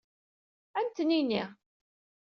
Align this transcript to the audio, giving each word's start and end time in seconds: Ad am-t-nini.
Ad 0.79 0.83
am-t-nini. 0.85 1.43